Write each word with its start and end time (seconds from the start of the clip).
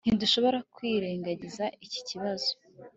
ntidushobora 0.03 0.57
kwirengagiza 0.75 1.65
iki 1.85 2.01
kibazo 2.07 2.51